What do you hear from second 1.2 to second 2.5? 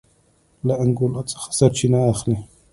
څخه سرچینه اخلي.